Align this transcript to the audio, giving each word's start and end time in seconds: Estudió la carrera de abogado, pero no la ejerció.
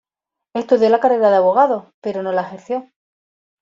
Estudió 0.55 0.89
la 0.89 0.99
carrera 0.99 1.29
de 1.29 1.35
abogado, 1.35 1.93
pero 2.01 2.23
no 2.23 2.31
la 2.31 2.41
ejerció. 2.41 2.89